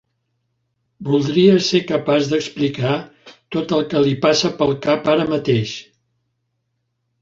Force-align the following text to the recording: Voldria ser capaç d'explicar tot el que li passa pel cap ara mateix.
Voldria 1.09 1.59
ser 1.65 1.81
capaç 1.91 2.31
d'explicar 2.33 2.97
tot 3.59 3.77
el 3.79 3.87
que 3.95 4.05
li 4.09 4.19
passa 4.27 4.55
pel 4.61 4.77
cap 4.91 5.15
ara 5.17 5.33
mateix. 5.39 5.81